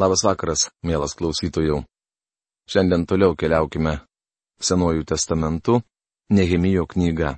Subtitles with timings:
[0.00, 1.82] Labas vakaras, mielas klausytojų.
[2.70, 3.98] Šiandien toliau keliaukime
[4.60, 5.82] Senuoju testamentu,
[6.32, 7.34] Nehemijo knyga.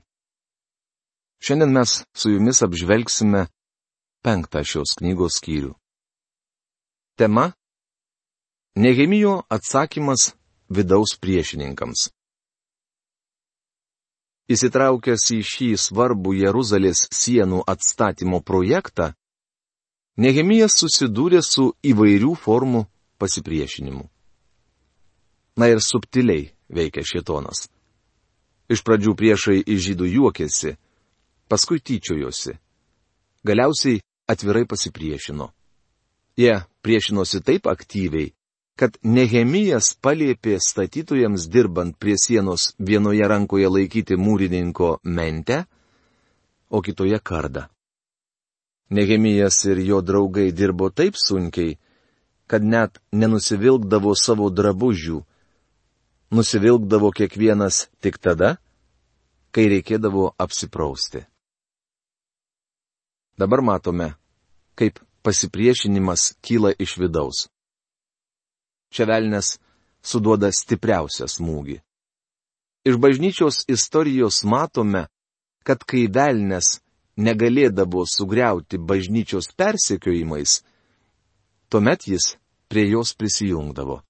[1.42, 3.48] Šiandien mes su jumis apžvelgsime
[4.22, 5.72] penktą šios knygos skyrių.
[7.18, 7.48] Tema-
[8.84, 10.30] Nehemijo atsakymas
[10.70, 12.12] vidaus priešininkams.
[14.54, 19.14] Įsitraukęs į šį svarbų Jeruzalės sienų atstatymo projektą,
[20.20, 22.84] Nehemijas susidūrė su įvairių formų
[23.22, 24.04] pasipriešinimu.
[25.56, 27.68] Na ir subtiliai veikia šietonas.
[28.68, 30.76] Iš pradžių priešai iš žydų juokėsi,
[31.48, 32.58] paskui tyčiojosi.
[33.44, 35.48] Galiausiai atvirai pasipriešino.
[36.36, 38.32] Jie priešinosi taip aktyviai,
[38.76, 45.64] kad Nehemijas paliepė statytojams dirbant prie sienos vienoje rankoje laikyti mūrininko mentę,
[46.72, 47.68] o kitoje kardą.
[48.92, 51.78] Nehemijas ir jo draugai dirbo taip sunkiai,
[52.46, 55.22] kad net nenusivilkdavo savo drabužių.
[56.32, 58.56] Nusivilkdavo kiekvienas tik tada,
[59.52, 61.24] kai reikėdavo apsiprausti.
[63.40, 64.12] Dabar matome,
[64.76, 67.46] kaip pasipriešinimas kyla iš vidaus.
[68.92, 69.56] Čia velnės
[70.04, 71.78] suduoda stipriausią smūgį.
[72.84, 75.06] Iš bažnyčios istorijos matome,
[75.64, 76.81] kad kai velnės
[77.16, 80.62] negalėdavo sugriauti bažnyčios persekiojimais,
[81.68, 82.36] tuomet jis
[82.68, 84.00] prie jos prisijungdavo.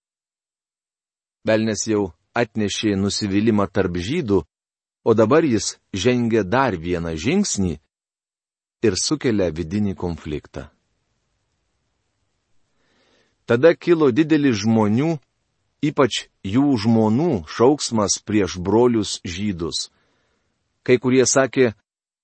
[1.42, 4.42] Belnes jau atnešė nusivylimą tarp žydų,
[5.02, 7.74] o dabar jis žengia dar vieną žingsnį
[8.86, 10.68] ir sukelia vidinį konfliktą.
[13.46, 15.16] Tada kilo didelis žmonių,
[15.82, 19.90] ypač jų žmonų, šauksmas prieš brolius žydus.
[20.86, 21.74] Kai kurie sakė,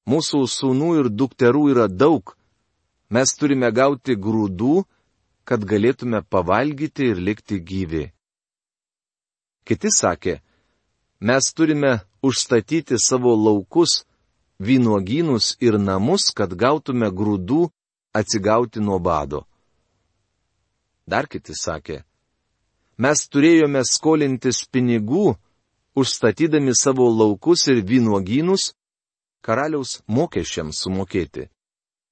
[0.09, 2.33] Mūsų sūnų ir dukterų yra daug.
[3.13, 4.85] Mes turime gauti grūdų,
[5.49, 8.07] kad galėtume pavalgyti ir likti gyvi.
[9.69, 10.39] Kiti sakė,
[11.21, 14.05] mes turime užstatyti savo laukus,
[14.59, 17.69] vynuogynus ir namus, kad gautume grūdų
[18.17, 19.45] atsigauti nuo bado.
[21.09, 22.03] Dar kiti sakė,
[22.97, 25.37] mes turėjome skolintis pinigų,
[25.97, 28.73] užstatydami savo laukus ir vynuogynus,
[29.45, 31.49] karaliaus mokesčiams sumokėti.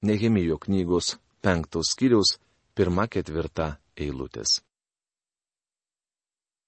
[0.07, 2.37] Nehemijo knygos penktos skyriaus
[2.77, 4.61] pirma ketvirta eilutės.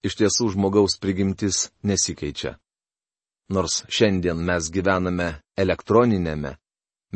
[0.07, 2.57] Iš tiesų žmogaus prigimtis nesikeičia.
[3.51, 6.55] Nors šiandien mes gyvename elektroninėme,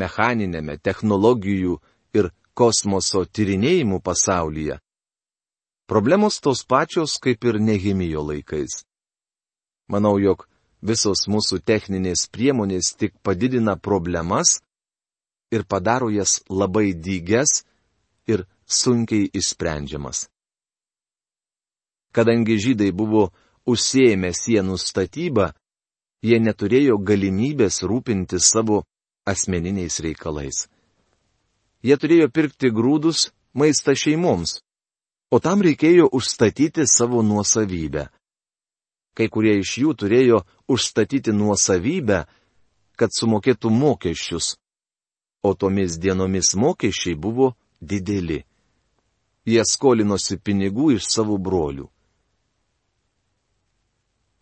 [0.00, 1.76] mechaninėme, technologijų
[2.16, 4.78] ir kosmoso tyrinėjimų pasaulyje.
[5.88, 8.82] Problemos tos pačios kaip ir Nehemijo laikais.
[9.92, 10.46] Manau, jog
[10.82, 14.58] Visos mūsų techninės priemonės tik padidina problemas
[15.54, 17.62] ir padaro jas labai dygias
[18.26, 20.26] ir sunkiai išsprendžiamas.
[22.12, 23.30] Kadangi žydai buvo
[23.68, 25.52] užsėmę sienų statybą,
[26.22, 28.82] jie neturėjo galimybės rūpinti savo
[29.26, 30.66] asmeniniais reikalais.
[31.82, 34.58] Jie turėjo pirkti grūdus, maistą šeimoms,
[35.30, 38.08] o tam reikėjo užstatyti savo nuosavybę.
[39.12, 40.38] Kai kurie iš jų turėjo
[40.72, 42.24] užstatyti nuosavybę,
[42.96, 44.56] kad sumokėtų mokesčius.
[45.42, 48.44] O tomis dienomis mokesčiai buvo dideli.
[49.44, 51.88] Jie skolinosi pinigų iš savo brolių.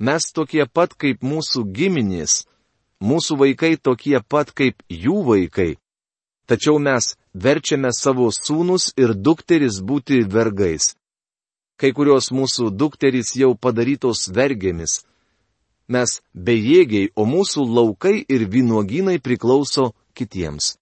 [0.00, 2.44] Mes tokie pat kaip mūsų giminės,
[3.04, 5.74] mūsų vaikai tokie pat kaip jų vaikai.
[6.48, 10.94] Tačiau mes verčiame savo sūnus ir dukteris būti vergais
[11.80, 15.00] kai kurios mūsų dukterys jau padarytos vergėmis.
[15.88, 20.76] Mes bejėgiai, o mūsų laukai ir vynuoginai priklauso kitiems.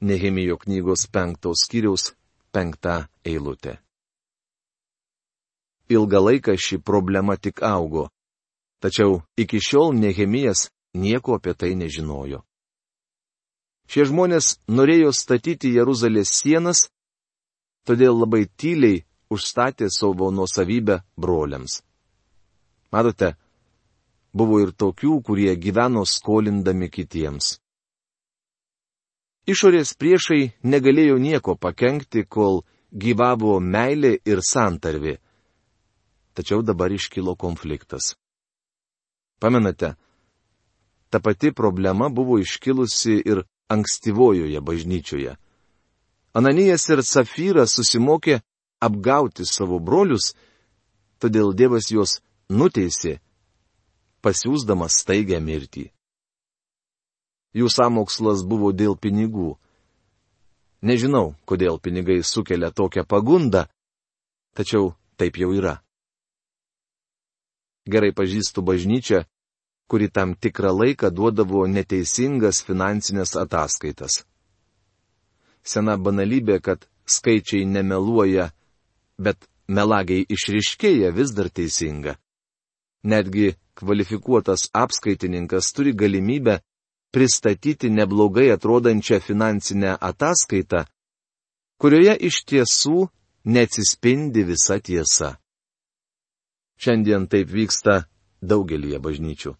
[0.00, 2.14] Nehemijo knygos penktos skyriaus
[2.54, 3.80] penktą eilutę.
[5.90, 8.06] Ilgą laiką ši problema tik augo,
[8.80, 12.44] tačiau iki šiol Nehemijas nieko apie tai nežinojo.
[13.90, 16.86] Šie žmonės norėjo statyti Jeruzalės sienas,
[17.82, 21.80] todėl labai tyliai užstatė savo nuosavybę broliams.
[22.90, 23.34] Matote,
[24.34, 27.58] buvo ir tokių, kurie gyveno skolindami kitiems.
[29.50, 32.62] Išorės priešai negalėjo nieko pakengti, kol
[32.92, 35.16] gyvavo meilė ir santarvė.
[36.34, 38.14] Tačiau dabar iškilo konfliktas.
[39.40, 39.94] Pamenate,
[41.10, 45.36] ta pati problema buvo iškilusi ir ankstyvojoje bažnyčioje.
[46.34, 48.40] Ananijas ir Safyras susimokė
[48.80, 50.32] apgauti savo brolius,
[51.20, 52.18] todėl Dievas juos
[52.48, 53.18] nuteisė,
[54.24, 55.90] pasiūsdamas staigę mirtį.
[57.56, 59.56] Jų samokslas buvo dėl pinigų.
[60.86, 63.66] Nežinau, kodėl pinigai sukelia tokią pagundą,
[64.54, 65.78] Tačiau taip jau yra.
[67.90, 69.22] Gerai pažįstu bažnyčią,
[69.90, 74.24] kuri tam tikrą laiką duodavo neteisingas finansinės ataskaitas.
[75.62, 78.50] Sena banalybė, kad skaičiai nemeluoja,
[79.24, 82.16] bet melagiai išriškėja vis dar teisinga.
[83.04, 86.60] Netgi kvalifikuotas apskaitininkas turi galimybę
[87.14, 90.84] pristatyti neblogai atrodančią finansinę ataskaitą,
[91.80, 93.08] kurioje iš tiesų
[93.54, 95.30] neatsispindi visa tiesa.
[96.80, 98.04] Šiandien taip vyksta
[98.40, 99.56] daugelie bažnyčių.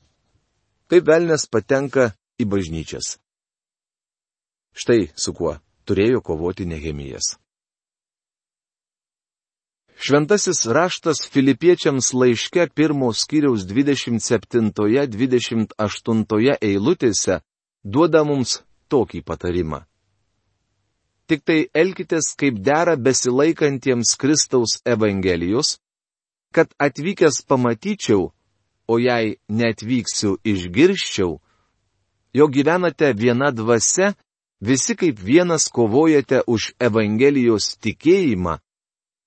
[0.91, 3.19] Kaip velnės patenka į bažnyčias.
[4.73, 7.40] Štai su kuo turėjo kovoti Nehemijas.
[10.01, 17.41] Šventasis raštas filipiečiams laiške pirmos skyriaus 27-28 eilutėse
[17.85, 19.81] duoda mums tokį patarimą.
[21.29, 25.69] Tik tai elkitės kaip dera besilaikantiems Kristaus Evangelijos,
[26.55, 28.33] kad atvykęs pamatyčiau,
[28.89, 31.41] o jei netvyksiu išgirščiau,
[32.33, 34.17] jo gyvenate viena dvasia,
[34.65, 38.65] visi kaip vienas kovojate už Evangelijos tikėjimą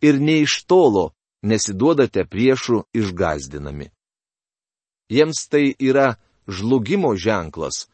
[0.04, 1.12] ir nei iš tolo
[1.44, 3.88] nesiduodate priešų išgazdinami.
[5.12, 6.16] Jiems tai yra
[6.48, 7.88] žlugimo ženklas,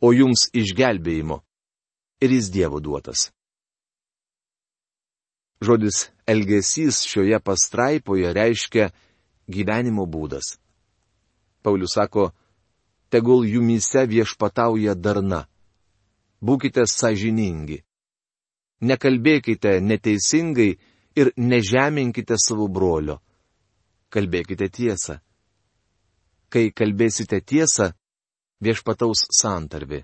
[0.00, 1.42] o jums išgelbėjimo
[2.22, 3.30] ir jis Dievo duotas.
[5.60, 8.92] Žodis elgesys šioje pastraipoje reiškia
[9.50, 10.54] gyvenimo būdas.
[11.62, 12.30] Paulius sako,
[13.10, 15.48] tegul jumise viešpatauja darna.
[16.38, 17.82] Būkite sąžiningi.
[18.86, 20.76] Nekalbėkite neteisingai
[21.18, 23.18] ir nežeminkite savo brolio.
[24.14, 25.18] Kalbėkite tiesą.
[26.48, 27.90] Kai kalbėsite tiesą,
[28.64, 30.00] viešpataus santarvi.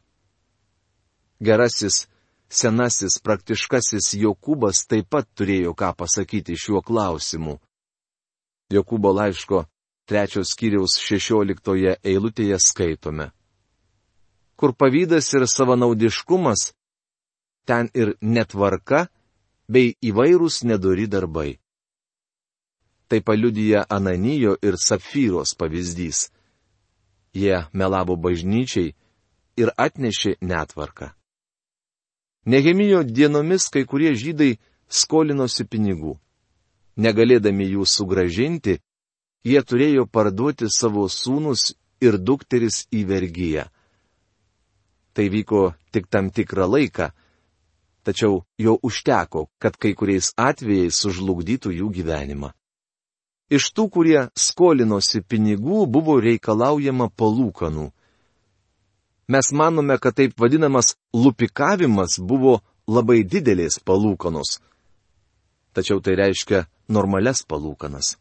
[1.41, 2.05] Gerasis,
[2.49, 7.57] senasis, praktiškasis Jokūbas taip pat turėjo ką pasakyti šiuo klausimu.
[8.73, 9.65] Jokūbo laiško
[10.09, 13.31] trečios skyriaus šešioliktoje eilutėje skaitome.
[14.57, 16.73] Kur pavydas ir savanaudiškumas,
[17.67, 19.07] ten ir netvarka
[19.69, 21.59] bei įvairūs nedori darbai.
[23.09, 26.31] Tai paliudyja Ananijo ir Sapfyros pavyzdys.
[27.35, 28.95] Jie melavo bažnyčiai
[29.57, 31.13] ir atnešė netvarką.
[32.47, 34.59] Nehemijo dienomis kai kurie žydai
[34.89, 36.19] skolinosi pinigų.
[36.97, 38.79] Negalėdami jų sugražinti,
[39.45, 41.73] jie turėjo parduoti savo sūnus
[42.05, 43.65] ir dukteris į vergyją.
[45.15, 47.11] Tai vyko tik tam tikrą laiką,
[48.05, 52.53] tačiau jo užteko, kad kai kuriais atvejais sužlugdytų jų gyvenimą.
[53.53, 57.91] Iš tų, kurie skolinosi pinigų, buvo reikalaujama palūkanų.
[59.29, 64.59] Mes manome, kad taip vadinamas lupikavimas buvo labai didelės palūkanos.
[65.75, 68.17] Tačiau tai reiškia normales palūkanas.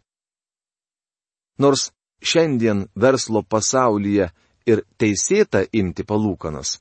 [1.59, 1.91] Nors
[2.23, 4.31] šiandien verslo pasaulyje
[4.65, 6.79] ir teisėta imti palūkanas.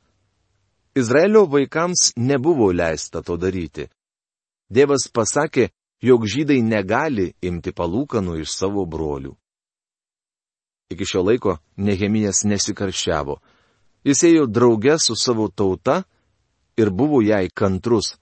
[0.95, 3.89] Izraelio vaikams nebuvo leista to daryti.
[4.69, 5.71] Dievas pasakė,
[6.03, 9.33] jog žydai negali imti palūkanų iš savo brolių.
[10.93, 13.39] Iki šio laiko Nehemijas nesikarščiavo
[14.03, 16.03] Jis ėjo drauge su savo tauta
[16.77, 18.17] ir buvo jai kantrus.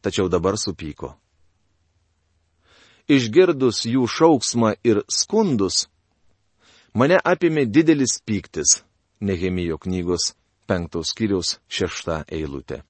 [0.00, 1.12] Tačiau dabar supyko.
[3.12, 5.86] Išgirdus jų šauksmą ir skundus,
[6.94, 8.80] mane apėmė didelis pyktis.
[9.22, 10.32] Nehemijo knygos
[10.66, 12.82] penktos kiriaus šešta eilutė.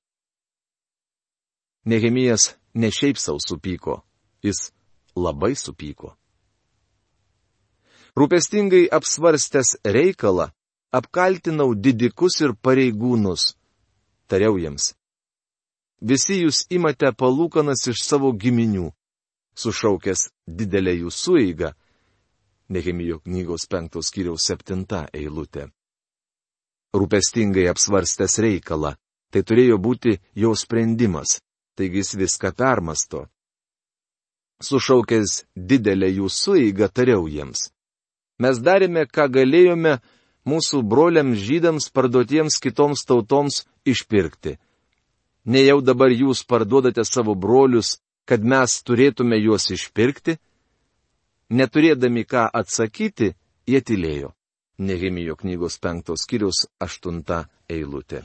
[1.84, 4.02] Nehemijas ne šiaip savo supyko,
[4.42, 4.70] jis
[5.16, 6.14] labai supyko.
[8.16, 10.50] Rūpestingai apsvarstęs reikalą,
[10.92, 13.54] apkaltinau didikus ir pareigūnus.
[14.28, 14.92] Tariau jiems.
[16.02, 18.90] Visi jūs imate palūkanas iš savo giminių,
[19.56, 21.72] sušaukęs didelę jų sueigą.
[22.68, 25.70] Nehemijo knygos penktos kiriaus septinta eilutė.
[26.92, 28.94] Rūpestingai apsvarstęs reikalą,
[29.32, 31.38] tai turėjo būti jo sprendimas,
[31.76, 33.26] taigi jis viską permasto.
[34.62, 37.70] Sušaukęs didelę jų sueigą tariau jiems.
[38.38, 39.96] Mes darėme, ką galėjome,
[40.48, 44.58] mūsų broliams žydams parduotiems kitoms tautoms išpirkti.
[45.44, 50.36] Nejau dabar jūs parduodate savo brolius, kad mes turėtume juos išpirkti?
[51.50, 53.32] Neturėdami ką atsakyti,
[53.66, 54.32] jie tylėjo.
[54.82, 58.22] Nehemijo knygos penktos kiriaus aštunta eilutė.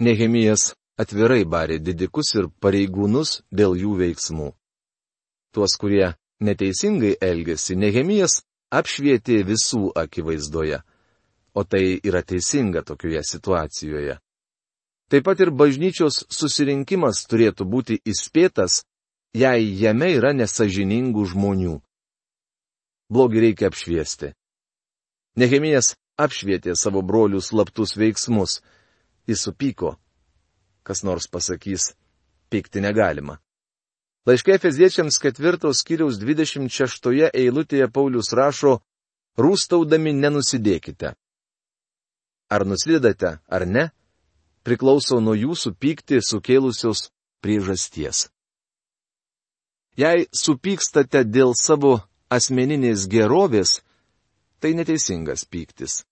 [0.00, 4.48] Nehemijas atvirai barė didikus ir pareigūnus dėl jų veiksmų.
[5.54, 6.14] Tuos, kurie
[6.44, 8.40] neteisingai elgesi, Nehemijas
[8.70, 10.80] apšvietė visų akivaizdoje.
[11.54, 14.20] O tai yra teisinga tokioje situacijoje.
[15.10, 18.84] Taip pat ir bažnyčios susirinkimas turėtų būti įspėtas,
[19.34, 21.80] jei jame yra nesažiningų žmonių.
[23.10, 24.30] Blogį reikia apšviesti.
[25.36, 28.60] Nehemijas apšvietė savo brolių slaptus veiksmus.
[29.28, 29.94] Jis supyko.
[30.82, 31.92] Kas nors pasakys,
[32.50, 33.38] pykti negalima.
[34.26, 38.80] Laiškai Efeziečiams ketvirtos kiriaus 26 eilutėje Paulius rašo,
[39.38, 41.14] rūstaudami nenusidėkite.
[42.50, 43.86] Ar nusidedate, ar ne,
[44.66, 47.08] priklauso nuo jūsų pykti sukėlusios
[47.40, 48.28] priežasties.
[49.96, 53.80] Jei supykstate dėl savo asmeninės gerovės,
[54.60, 56.04] tai neteisingas pyktis.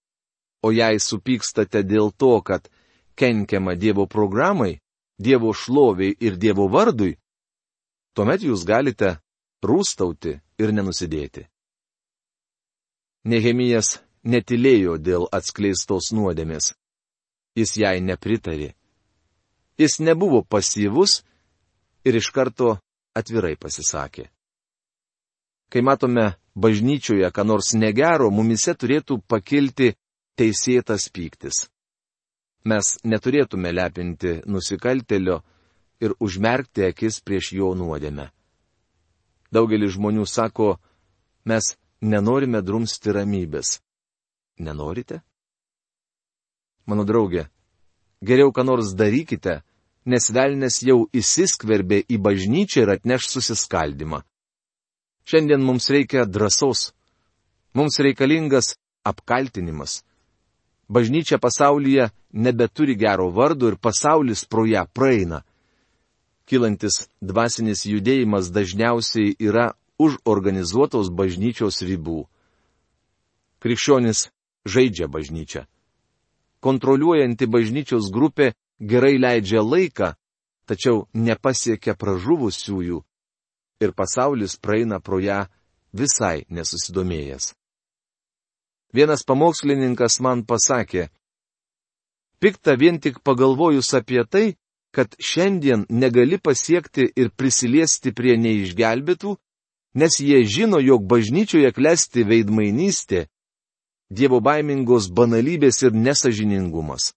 [0.65, 2.67] O jei supykstate dėl to, kad
[3.19, 4.81] kenkiama Dievo programai,
[5.19, 7.15] Dievo šloviai ir Dievo vardui,
[8.15, 9.19] tuomet jūs galite
[9.63, 11.47] rūstauti ir nenusidėti.
[13.29, 16.73] Nehemijas netilėjo dėl atskleistos nuodėmės.
[17.59, 18.73] Jis jai nepritarė.
[19.79, 21.23] Jis nebuvo pasyvus
[22.07, 22.79] ir iš karto
[23.19, 24.29] atvirai pasisakė.
[25.69, 29.93] Kai matome bažnyčioje, ką nors negero, mumise turėtų pakilti
[30.39, 31.67] teisėtas pyktis.
[32.65, 35.43] Mes neturėtume lepinti nusikaltelio
[36.01, 38.29] ir užmerkti akis prieš jo nuodėmę.
[39.53, 40.77] Daugelis žmonių sako,
[41.45, 43.79] mes nenorime drumsti ramybės.
[44.59, 45.23] Nenorite?
[46.89, 47.47] Mano draugė,
[48.25, 49.61] geriau ką nors darykite,
[50.09, 54.23] nes velnės jau įsiskverbė į bažnyčią ir atneš susiskaldimą.
[55.29, 56.93] Šiandien mums reikia drąsos.
[57.75, 60.03] Mums reikalingas apkaltinimas.
[60.89, 65.43] Bažnyčia pasaulyje nebeturi gero vardo ir pasaulis pro ją praeina.
[66.49, 72.25] Kilantis dvasinis judėjimas dažniausiai yra už organizuotos bažnyčios ribų.
[73.61, 74.31] Krikščionis
[74.65, 75.67] žaidžia bažnyčią.
[76.65, 80.15] Kontroliuojanti bažnyčios grupė gerai leidžia laiką,
[80.65, 83.05] tačiau nepasiekia pražuvusiųjų
[83.81, 85.47] ir pasaulis praeina pro ją
[85.93, 87.53] visai nesusidomėjęs.
[88.95, 91.09] Vienas pamokslininkas man pasakė,
[92.41, 94.47] pikta vien tik pagalvojus apie tai,
[94.91, 99.37] kad šiandien negali pasiekti ir prisiliesti prie neišgelbėtų,
[100.01, 103.27] nes jie žino, jog bažnyčioje klesti veidmainystė,
[104.09, 107.13] dievo baimingos banalybės ir nesažiningumas.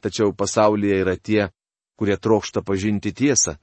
[0.00, 1.50] Tačiau pasaulyje yra tie,
[1.98, 3.58] kurie trokšta pažinti tiesą.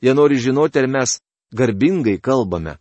[0.00, 1.18] Jie nori žinoti, ar mes
[1.52, 2.78] garbingai kalbame.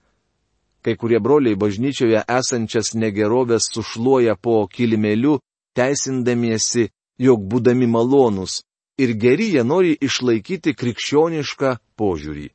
[0.84, 5.40] Kai kurie broliai bažnyčioje esančias negerovės sušluoja po kilimėliu,
[5.76, 6.88] teisindamiesi,
[7.20, 8.62] jog būdami malonūs
[9.00, 12.48] ir geri jie nori išlaikyti krikščionišką požiūrį.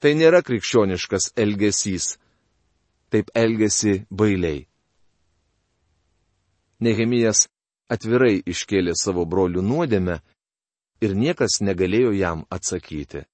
[0.00, 2.16] Tai nėra krikščioniškas elgesys.
[3.08, 4.66] Taip elgesi bailiai.
[6.84, 7.48] Nehemijas
[7.90, 10.20] atvirai iškėlė savo brolių nuodėmę
[11.00, 13.24] ir niekas negalėjo jam atsakyti.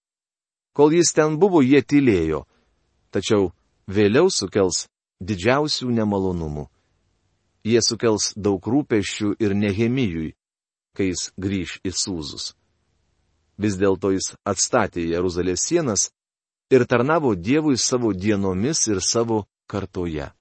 [0.75, 2.45] Kol jis ten buvo, jie tylėjo,
[3.15, 3.53] tačiau
[3.87, 4.89] vėliau sukels
[5.23, 6.67] didžiausių nemalonumų.
[7.65, 10.35] Jie sukels daug rūpešių ir nehemijui,
[10.93, 12.53] kai jis grįž į Sūzus.
[13.57, 16.11] Vis dėlto jis atstatė Jeruzalės sienas
[16.75, 20.33] ir tarnavo Dievui savo dienomis ir savo kartoje.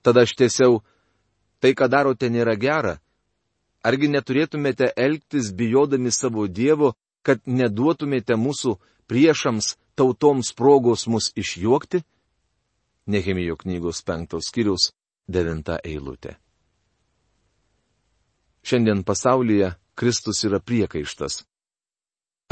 [0.00, 0.80] Tada aš tiesiau
[1.60, 2.96] tai, ką darote, nėra gera?
[3.82, 6.92] Argi neturėtumėte elgtis bijodami savo Dievo,
[7.24, 8.76] kad neduotumėte mūsų
[9.08, 12.02] priešams tautoms progos mus išjuokti?
[13.10, 14.90] Nehemijo knygos penktos skyrius
[15.28, 16.36] devinta eilutė.
[18.60, 21.42] Šiandien pasaulyje Kristus yra priekaištas.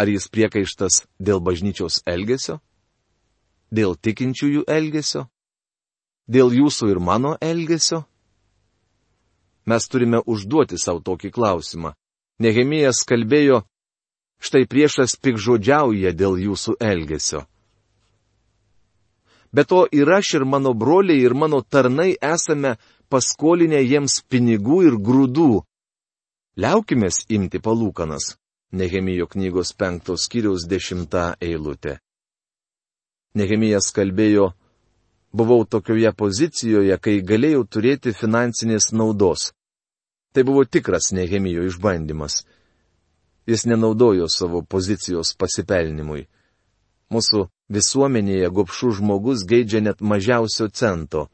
[0.00, 2.60] Ar jis priekaištas dėl bažnyčios elgesio?
[3.68, 5.26] Dėl tikinčiųjų elgesio?
[6.28, 8.06] Dėl jūsų ir mano elgesio?
[9.68, 11.92] Mes turime užduoti savo tokį klausimą.
[12.40, 13.62] Nehemijas kalbėjo,
[14.40, 17.42] štai priešas pikžodžiauja dėl jūsų elgesio.
[19.52, 22.76] Be to ir aš ir mano broliai ir mano tarnai esame
[23.08, 25.50] paskolinę jiems pinigų ir grūdų.
[26.56, 28.36] Liaukimės imti palūkanas.
[28.72, 31.98] Nehemijo knygos penktos skyriaus dešimta eilutė.
[33.34, 34.50] Nehemijas kalbėjo,
[35.32, 39.52] buvau tokioje pozicijoje, kai galėjau turėti finansinės naudos.
[40.38, 42.46] Tai buvo tikras Nehemijo išbandymas.
[43.46, 46.28] Jis nenaudojo savo pozicijos pasipelnimui.
[47.10, 47.40] Mūsų
[47.74, 51.24] visuomenėje gopšų žmogus geidžia net mažiausio cento.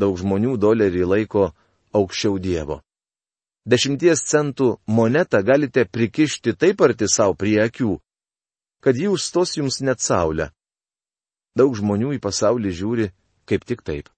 [0.00, 1.42] Daug žmonių dolerį laiko
[1.92, 2.78] aukščiau Dievo.
[3.68, 7.98] Dešimties centų monetą galite prikišti taip arti savo prie akių,
[8.80, 10.48] kad jį užstos jums net saulę.
[11.52, 13.10] Daug žmonių į pasaulį žiūri
[13.44, 14.08] kaip tik taip.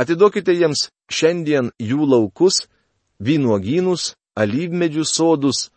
[0.00, 2.66] Atiduokite jiems šiandien jų laukus,
[3.20, 5.68] vynuogynus, alyvmedžių sodus,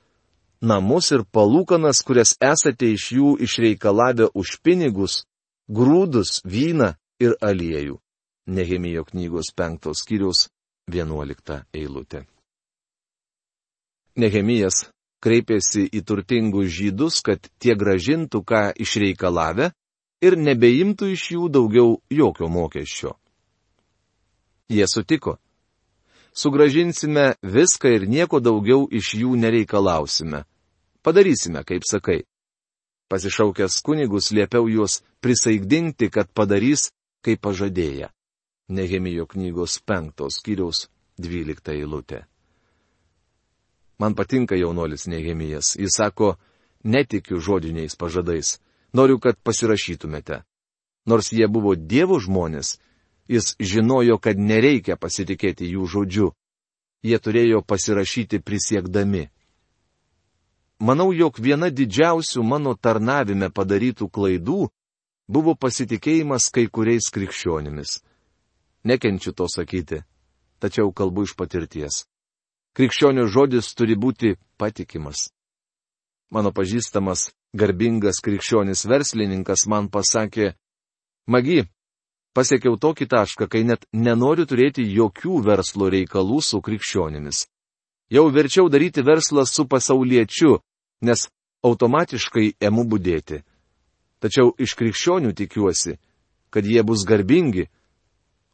[0.62, 5.26] namus ir palūkanas, kurias esate iš jų išreikalavę už pinigus,
[5.68, 8.00] grūdus, vyną ir aliejų.
[8.48, 10.48] Nehemijo knygos penktos skyrius
[10.88, 12.26] vienuolikta eilutė.
[14.16, 14.86] Nehemijas
[15.20, 19.72] kreipėsi į turtingus žydus, kad tie gražintų, ką išreikalavę,
[20.24, 23.16] ir nebeimtų iš jų daugiau jokio mokesčio.
[24.70, 25.38] Jie sutiko
[26.36, 30.44] sugražinsime viską ir nieko daugiau iš jų nereikalausime.
[31.02, 32.24] Padarysime, kaip sakai.
[33.10, 36.90] Pasišaukęs kunigus liepiau juos prisaigdinti, kad padarys,
[37.24, 38.10] kaip pažadėję.
[38.68, 40.90] Nehemijo knygos penktos skyriaus
[41.22, 42.26] dvylikta eilutė.
[44.00, 45.76] Man patinka jaunolis Nehemijas.
[45.80, 46.36] Jis sako,
[46.84, 48.58] netikiu žodiniais pažadais.
[48.94, 50.42] Noriu, kad pasirašytumėte.
[51.06, 52.80] Nors jie buvo Dievo žmonės,
[53.28, 56.32] Jis žinojo, kad nereikia pasitikėti jų žodžiu.
[57.06, 59.30] Jie turėjo pasirašyti prisiekdami.
[60.80, 64.68] Manau, jog viena didžiausių mano tarnavime padarytų klaidų
[65.28, 68.02] buvo pasitikėjimas kai kuriais krikščionimis.
[68.86, 70.04] Nekenčiu to sakyti,
[70.60, 72.04] tačiau kalbu iš patirties.
[72.76, 75.32] Krikščionių žodis turi būti patikimas.
[76.30, 80.54] Mano pažįstamas, garbingas krikščionis verslininkas man pasakė,
[81.26, 81.64] Magi,
[82.36, 87.46] pasiekiau tokį tašką, kai net nenoriu turėti jokių verslo reikalų su krikščionimis.
[88.12, 90.60] Jau verčiau daryti verslą su pasauliečiu,
[91.02, 91.30] nes
[91.66, 93.42] automatiškai emu būdėti.
[94.22, 95.98] Tačiau iš krikščionių tikiuosi,
[96.54, 97.66] kad jie bus garbingi,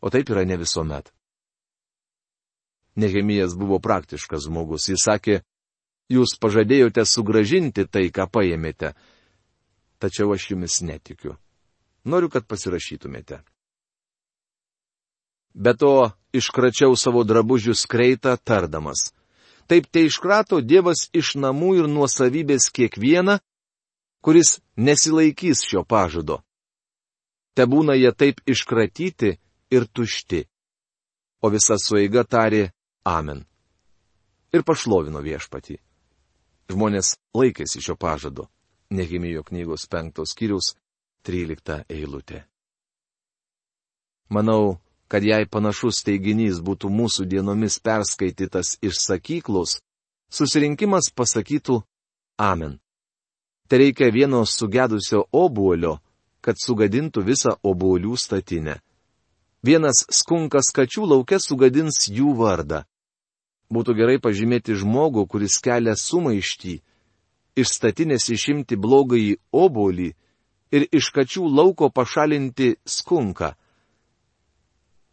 [0.01, 1.11] o taip yra ne visuomet.
[2.95, 4.89] Nehemijas buvo praktiškas žmogus.
[4.91, 5.41] Jis sakė,
[6.11, 8.93] jūs pažadėjote sugražinti tai, ką paėmėte.
[10.01, 11.37] Tačiau aš jumis netikiu.
[12.03, 13.43] Noriu, kad pasirašytumėte.
[15.53, 19.11] Be to, iškračiau savo drabužių skreitą tardamas.
[19.67, 23.39] Taip tai iškrato Dievas iš namų ir nuosavybės kiekvieną,
[24.21, 26.41] kuris nesilaikys šio pažado.
[27.55, 29.37] Te būna jie taip iškratyti
[29.71, 30.45] ir tušti.
[31.41, 32.69] O visa sueiga tarė
[33.03, 33.45] Amen.
[34.53, 35.79] Ir pašlovino viešpatį.
[36.71, 38.47] Žmonės laikėsi šio pažado.
[38.91, 40.75] Nehimijo knygos penktos skyrius,
[41.23, 42.43] trylikta eilutė.
[44.31, 44.79] Manau,
[45.11, 49.81] kad jei panašus teiginys būtų mūsų dienomis perskaitytas iš sakyklos,
[50.31, 51.81] susirinkimas pasakytų
[52.39, 52.79] Amen.
[53.67, 55.99] Te reikia vieno sugedusio obuolio,
[56.41, 58.79] kad sugadintų visą obuolių statinę.
[59.61, 62.81] Vienas skunkas kačių laukia sugadins jų vardą.
[63.71, 66.73] Būtų gerai pažymėti žmogų, kuris kelia sumaištį,
[67.61, 70.09] iš statinės išimti blogąjį obuolį
[70.71, 73.53] ir iš kačių lauko pašalinti skunką.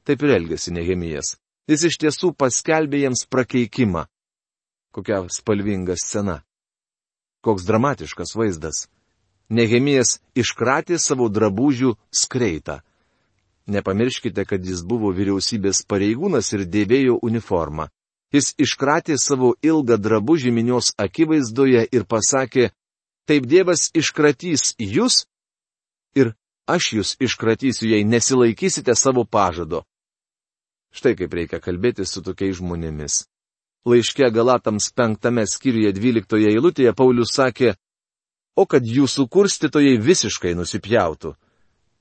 [0.08, 1.34] Taip ir elgėsi Nehemijas.
[1.68, 4.06] Jis iš tiesų paskelbė jiems prakeikimą.
[4.96, 6.38] Kokia spalvinga scena.
[7.44, 8.86] Koks dramatiškas vaizdas.
[9.52, 12.78] Nehemijas iškratė savo drabužių skreitą.
[13.68, 17.90] Nepamirškite, kad jis buvo vyriausybės pareigūnas ir dėvėjo uniformą.
[18.32, 22.70] Jis iškratė savo ilgą drabužį minios akivaizdoje ir pasakė,
[23.28, 25.26] taip Dievas iškratys jūs
[26.16, 26.32] ir
[26.64, 29.84] aš jūs iškratysiu, jei nesilaikysite savo pažado.
[30.94, 33.26] Štai kaip reikia kalbėti su tokiais žmonėmis.
[33.88, 37.74] Laiške Galatams penktame skyriuje dvyliktoje eilutėje Paulius sakė,
[38.58, 41.34] o kad jūsų kurstytojai visiškai nusipjautų.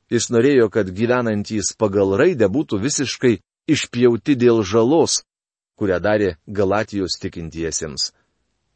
[0.09, 5.21] Jis norėjo, kad gyvenantys pagal raidę būtų visiškai išpjauti dėl žalos,
[5.77, 8.11] kurią darė Galatijos tikintiesiems.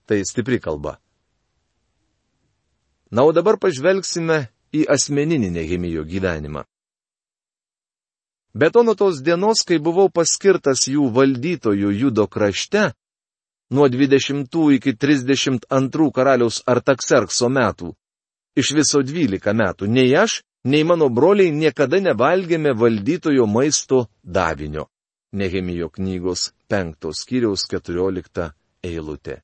[0.05, 0.99] Tai stipri kalba.
[3.11, 4.45] Na, o dabar pažvelgsime
[4.75, 6.63] į asmeninį Nehemijo gyvenimą.
[8.53, 12.91] Bet to nuo tos dienos, kai buvau paskirtas jų valdytojų judo krašte,
[13.71, 17.93] nuo 20 iki 32 karaliaus Artakserkso metų,
[18.55, 24.89] iš viso 12 metų, nei aš, nei mano broliai niekada nevalgėme valdytojo maisto davinio.
[25.31, 28.51] Nehemijo knygos 5 skyriaus 14
[28.83, 29.39] eilutė.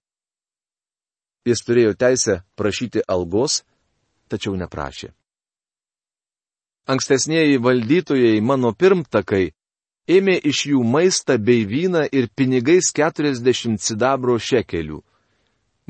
[1.47, 3.61] Jis turėjo teisę prašyti algos,
[4.27, 5.13] tačiau neprašė.
[6.87, 9.49] Ankstesnėji valdytojai mano pirmtakai
[10.07, 15.01] ėmė iš jų maistą bei vyną ir pinigais 40 sidabro šekelių.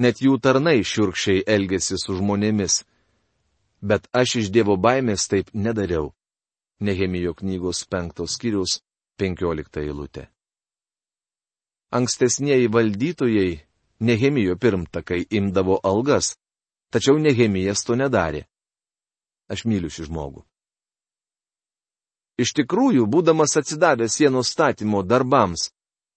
[0.01, 2.81] Net jų tarnai šiurkščiai elgėsi su žmonėmis.
[3.81, 6.15] Bet aš iš Dievo baimės taip nedariau.
[6.81, 8.79] Nehemijo knygos penktos skyrius
[9.21, 10.27] 15 eilutė.
[11.93, 13.61] Ankstesnėji valdytojai,
[14.01, 16.35] Nehemijo pirmtakai, imdavo algas,
[16.93, 18.45] tačiau Nehemijas to nedarė.
[19.49, 20.45] Aš myliu šį žmogų.
[22.37, 25.71] Iš tikrųjų, būdamas atsidavęs sienos statymo darbams,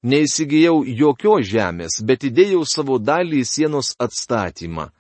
[0.05, 4.91] neįsigijau jokios žemės, bet įdėjau savo dalį į sienos atstatymą.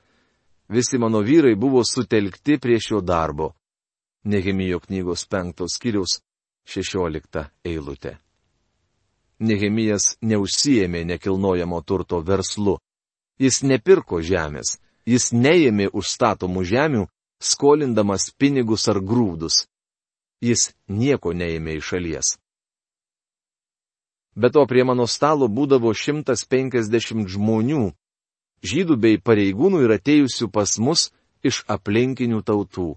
[0.70, 3.52] Visi mano vyrai buvo sutelkti prie šio darbo.
[4.24, 6.20] Nehemijo knygos penktos skyriaus
[6.68, 8.18] šešiolikta eilutė.
[9.40, 12.76] Nehemijas neužsijėmė nekilnojamo turto verslu.
[13.40, 14.76] Jis nepirko žemės,
[15.08, 17.06] jis neėmė užstatomų žemių,
[17.40, 19.64] skolindamas pinigus ar grūdus.
[20.40, 22.28] Jis nieko neėmė iš šalies.
[24.36, 27.90] Be to prie mano stalo būdavo 150 žmonių,
[28.64, 31.10] žydų bei pareigūnų ir atėjusių pas mus
[31.44, 32.94] iš aplinkinių tautų.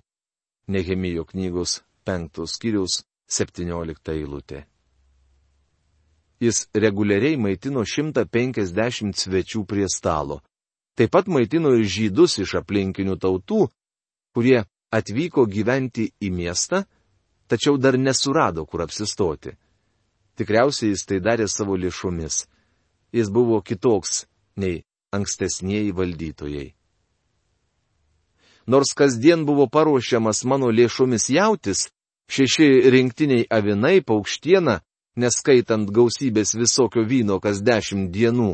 [0.68, 4.64] Nehemijo knygos 5 skyriaus 17 eilutė.
[6.40, 10.42] Jis reguliariai maitino 150 svečių prie stalo.
[10.96, 13.68] Taip pat maitino ir žydus iš aplinkinių tautų,
[14.36, 16.84] kurie atvyko gyventi į miestą,
[17.48, 19.54] tačiau dar nesurado, kur apsistoti.
[20.38, 22.46] Tikriausiai jis tai darė savo lėšomis.
[23.14, 24.26] Jis buvo kitoks
[24.58, 26.70] nei ankstesnieji valdytojai.
[28.66, 31.90] Nors kasdien buvo paruošiamas mano lėšomis jautis,
[32.32, 34.80] šeši rinktiniai avinai, paukštiena,
[35.20, 38.54] neskaitant gausybės visokio vyno kas dešimt dienų,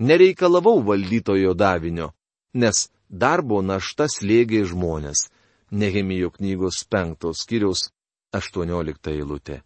[0.00, 2.10] nereikalavau valdytojo davinio,
[2.54, 5.28] nes darbo našta slėgė žmonės.
[5.72, 7.86] Nehemijo knygos penktos skyriaus
[8.32, 9.62] 18 eilutė.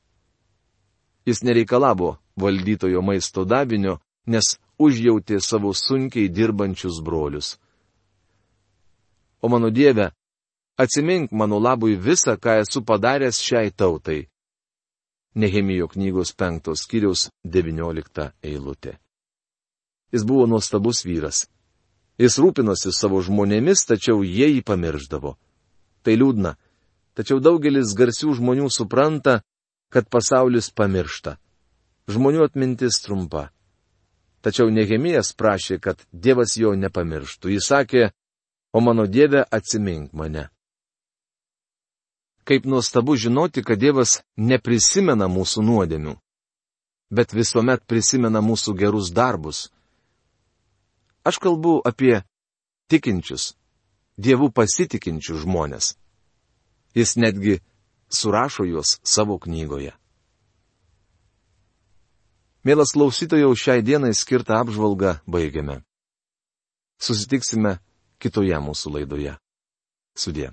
[1.26, 7.57] Jis nereikalavo valdytojo maisto davinio, nes užjautė savo sunkiai dirbančius brolius.
[9.42, 10.11] O mano Dieve,
[10.79, 14.26] atsimink mano labui visą, ką esu padaręs šiai tautai.
[15.35, 18.96] Nehemijo knygos penktos skyriaus devyniolikta eilutė.
[20.12, 21.44] Jis buvo nuostabus vyras.
[22.16, 25.35] Jis rūpinosi savo žmonėmis, tačiau jie jį pamirždavo.
[26.02, 26.55] Tai liūdna.
[27.16, 29.40] Tačiau daugelis garsių žmonių supranta,
[29.88, 31.38] kad pasaulis pamiršta.
[32.12, 33.48] Žmonių atmintis trumpa.
[34.44, 37.57] Tačiau Nehemijas prašė, kad Dievas jo nepamirštų.
[37.57, 38.02] Jis sakė,
[38.76, 40.50] o mano Dieve atsimink mane.
[42.46, 46.14] Kaip nuostabu žinoti, kad Dievas neprisimena mūsų nuodėmių,
[47.11, 49.66] bet visuomet prisimena mūsų gerus darbus.
[51.26, 52.20] Aš kalbu apie
[52.92, 53.57] tikinčius,
[54.14, 55.96] Dievų pasitikinčius žmonės.
[56.96, 57.59] Jis netgi
[58.09, 59.92] surašo juos savo knygoje.
[62.64, 65.82] Mielas klausytojau, šiai dienai skirtą apžvalgą baigiame.
[66.98, 67.76] Susitiksime
[68.18, 69.37] kitoje mūsų laidoje.
[70.16, 70.50] Sudė.